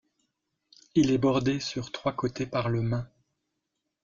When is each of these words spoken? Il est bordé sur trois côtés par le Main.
Il 0.95 1.11
est 1.11 1.19
bordé 1.19 1.59
sur 1.59 1.91
trois 1.91 2.13
côtés 2.13 2.47
par 2.47 2.69
le 2.69 2.81
Main. 2.81 3.07